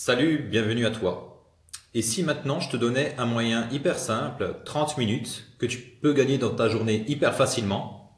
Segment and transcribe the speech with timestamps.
[0.00, 1.44] Salut, bienvenue à toi.
[1.92, 6.12] Et si maintenant je te donnais un moyen hyper simple, 30 minutes, que tu peux
[6.12, 8.16] gagner dans ta journée hyper facilement,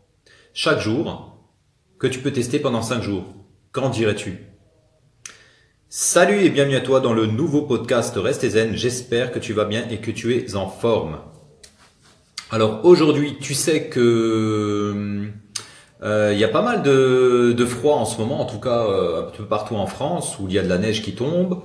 [0.53, 1.39] chaque jour,
[1.99, 3.35] que tu peux tester pendant 5 jours,
[3.73, 4.41] qu'en dirais-tu?
[5.89, 8.77] Salut et bienvenue à toi dans le nouveau podcast Reste Zen.
[8.77, 11.19] J'espère que tu vas bien et que tu es en forme.
[12.51, 15.31] Alors aujourd'hui, tu sais que
[16.03, 18.85] euh, il y a pas mal de, de, froid en ce moment, en tout cas
[18.87, 21.63] euh, un peu partout en France, où il y a de la neige qui tombe.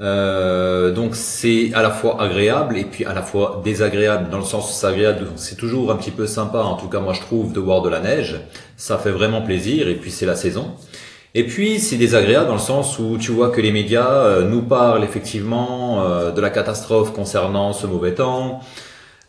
[0.00, 4.44] Euh, donc c'est à la fois agréable et puis à la fois désagréable dans le
[4.44, 7.20] sens où c'est agréable, c'est toujours un petit peu sympa, en tout cas moi je
[7.20, 8.40] trouve de voir de la neige,
[8.76, 10.72] ça fait vraiment plaisir et puis c'est la saison.
[11.34, 15.04] Et puis c'est désagréable dans le sens où tu vois que les médias nous parlent
[15.04, 18.60] effectivement de la catastrophe concernant ce mauvais temps,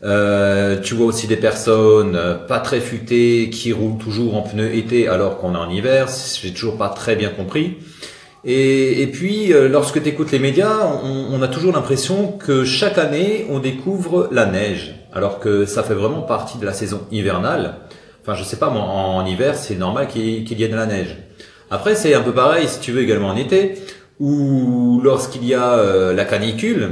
[0.04, 4.74] euh, tu vois aussi des personnes euh, pas très futées qui roulent toujours en pneus
[4.74, 6.08] été alors qu'on est en hiver.
[6.42, 7.78] J'ai toujours pas très bien compris.
[8.44, 12.64] Et, et puis, euh, lorsque tu écoutes les médias, on, on a toujours l'impression que
[12.64, 17.00] chaque année, on découvre la neige, alors que ça fait vraiment partie de la saison
[17.10, 17.76] hivernale.
[18.20, 21.16] Enfin, je sais pas, moi, en, hiver, c'est normal qu'il y ait de la neige.
[21.70, 23.76] Après, c'est un peu pareil, si tu veux, également en été,
[24.20, 26.90] ou lorsqu'il y a la canicule,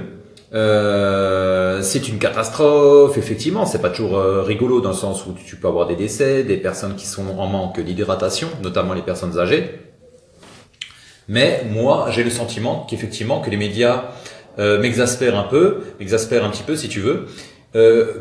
[0.54, 3.64] euh, c'est une catastrophe, effectivement.
[3.64, 6.58] C'est pas toujours euh, rigolo dans le sens où tu peux avoir des décès, des
[6.58, 9.80] personnes qui sont en manque d'hydratation, notamment les personnes âgées.
[11.28, 14.10] Mais moi, j'ai le sentiment qu'effectivement que les médias
[14.58, 17.26] euh, m'exaspèrent un peu, m'exaspèrent un petit peu si tu veux,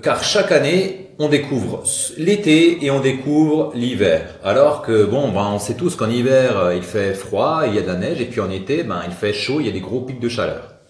[0.01, 1.83] car chaque année on découvre
[2.17, 4.39] l'été et on découvre l'hiver.
[4.45, 7.81] Alors que bon, ben, on sait tous qu'en hiver il fait froid, il y a
[7.81, 9.81] de la neige, et puis en été, ben, il fait chaud, il y a des
[9.81, 10.80] gros pics de chaleur.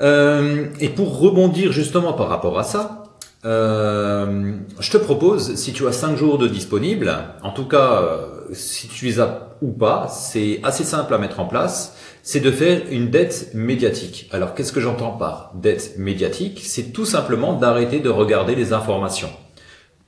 [0.00, 3.02] Euh, et pour rebondir justement par rapport à ça,
[3.44, 7.12] euh, je te propose, si tu as 5 jours de disponible,
[7.42, 11.40] en tout cas, euh, si tu les as ou pas, c'est assez simple à mettre
[11.40, 14.28] en place, c'est de faire une dette médiatique.
[14.32, 16.62] Alors qu'est-ce que j'entends par dette médiatique?
[16.64, 19.30] C'est tout simplement d'arrêter de regarder les informations,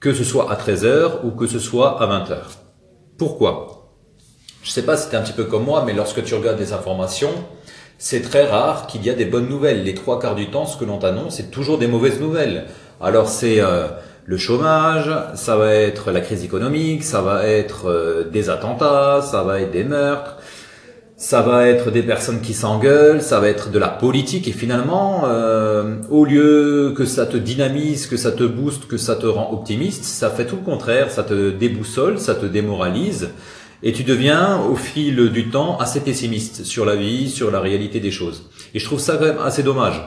[0.00, 2.36] que ce soit à 13h ou que ce soit à 20h.
[3.18, 3.92] Pourquoi?
[4.62, 6.72] Je sais pas si tu un petit peu comme moi, mais lorsque tu regardes des
[6.72, 7.32] informations,
[7.98, 9.84] c'est très rare qu'il y a des bonnes nouvelles.
[9.84, 12.64] Les trois quarts du temps, ce que l'on t'annonce, c'est toujours des mauvaises nouvelles.
[13.00, 13.86] Alors c'est euh,
[14.26, 19.42] le chômage, ça va être la crise économique, ça va être euh, des attentats, ça
[19.42, 20.38] va être des meurtres,
[21.16, 25.22] ça va être des personnes qui s'engueulent, ça va être de la politique et finalement,
[25.26, 29.52] euh, au lieu que ça te dynamise, que ça te booste, que ça te rend
[29.52, 33.30] optimiste, ça fait tout le contraire, ça te déboussole, ça te démoralise
[33.84, 38.00] et tu deviens au fil du temps assez pessimiste sur la vie, sur la réalité
[38.00, 38.50] des choses.
[38.72, 40.02] Et je trouve ça quand même assez dommage.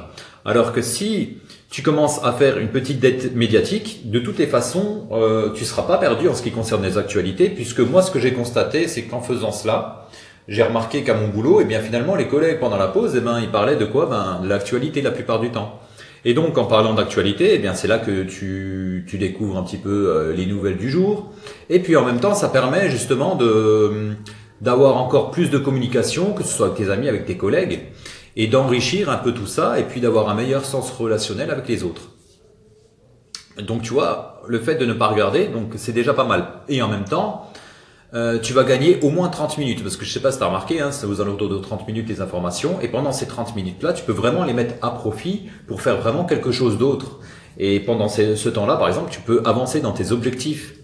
[0.45, 1.37] Alors que si
[1.69, 5.83] tu commences à faire une petite dette médiatique, de toutes les façons, euh, tu seras
[5.83, 9.03] pas perdu en ce qui concerne les actualités, puisque moi, ce que j'ai constaté, c'est
[9.03, 10.07] qu'en faisant cela,
[10.47, 13.19] j'ai remarqué qu'à mon boulot, et eh bien finalement, les collègues pendant la pause, eh
[13.19, 14.07] ben, ils parlaient de quoi?
[14.07, 15.79] Ben, l'actualité la plupart du temps.
[16.27, 20.09] Et donc, en parlant d'actualité, eh bien, c'est là que tu, découvres un petit peu
[20.09, 21.31] euh, les nouvelles du jour.
[21.69, 24.11] Et puis, en même temps, ça permet justement de
[24.59, 27.79] d'avoir encore plus de communication, que ce soit avec tes amis, avec tes collègues,
[28.35, 31.85] et d'enrichir un peu tout ça, et puis d'avoir un meilleur sens relationnel avec les
[31.85, 32.09] autres.
[33.61, 36.45] Donc, tu vois, le fait de ne pas regarder, donc c'est déjà pas mal.
[36.67, 37.49] Et en même temps,
[38.13, 39.83] euh, tu vas gagner au moins 30 minutes.
[39.83, 41.87] Parce que je sais pas si tu as remarqué, hein, c'est aux alentours de 30
[41.87, 42.79] minutes les informations.
[42.81, 46.25] Et pendant ces 30 minutes-là, tu peux vraiment les mettre à profit pour faire vraiment
[46.25, 47.19] quelque chose d'autre.
[47.57, 50.75] Et pendant ce, temps-là, par exemple, tu peux avancer dans tes objectifs.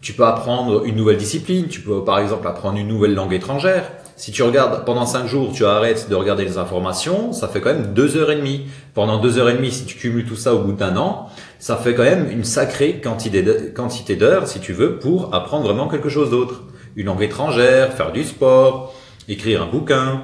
[0.00, 1.68] Tu peux apprendre une nouvelle discipline.
[1.68, 3.90] Tu peux, par exemple, apprendre une nouvelle langue étrangère.
[4.18, 7.72] Si tu regardes pendant 5 jours, tu arrêtes de regarder les informations, ça fait quand
[7.72, 8.66] même 2 heures et demie.
[8.92, 11.28] Pendant 2 heures et demie, si tu cumules tout ça au bout d'un an,
[11.60, 16.08] ça fait quand même une sacrée quantité d'heures, si tu veux, pour apprendre vraiment quelque
[16.08, 16.62] chose d'autre.
[16.96, 18.92] Une langue étrangère, faire du sport,
[19.28, 20.22] écrire un bouquin,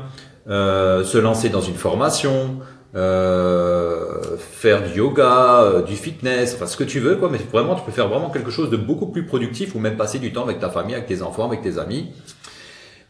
[0.51, 2.57] euh, se lancer dans une formation,
[2.97, 7.29] euh, faire du yoga, euh, du fitness, enfin ce que tu veux, quoi.
[7.31, 10.19] Mais vraiment, tu peux faire vraiment quelque chose de beaucoup plus productif ou même passer
[10.19, 12.09] du temps avec ta famille, avec tes enfants, avec tes amis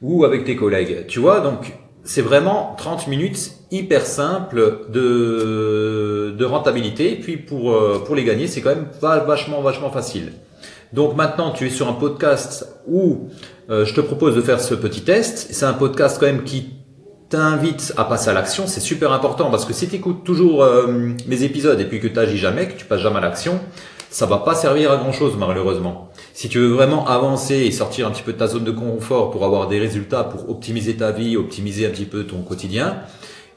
[0.03, 1.06] ou avec tes collègues.
[1.06, 1.73] Tu vois, donc
[2.05, 7.12] c'est vraiment 30 minutes hyper simple de, de rentabilité.
[7.12, 10.32] Et puis pour, euh, pour les gagner, c'est quand même vachement, vachement facile.
[10.93, 13.29] Donc maintenant, tu es sur un podcast où
[13.70, 15.49] euh, je te propose de faire ce petit test.
[15.50, 16.75] C'est un podcast quand même qui
[17.31, 18.67] t'invite à passer à l'action.
[18.67, 20.87] C'est super important parce que si tu écoutes toujours euh,
[21.26, 23.58] mes épisodes et puis que tu n'agis jamais, que tu passes jamais à l'action,
[24.11, 26.11] ça va pas servir à grand chose malheureusement.
[26.34, 29.31] Si tu veux vraiment avancer et sortir un petit peu de ta zone de confort
[29.31, 33.02] pour avoir des résultats, pour optimiser ta vie, optimiser un petit peu ton quotidien,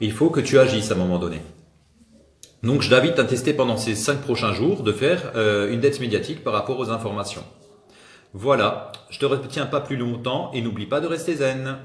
[0.00, 1.40] il faut que tu agisses à un moment donné.
[2.62, 5.98] Donc je t'invite à tester pendant ces cinq prochains jours de faire euh, une dette
[5.98, 7.42] médiatique par rapport aux informations.
[8.32, 11.78] Voilà, je te retiens pas plus longtemps et n'oublie pas de rester zen.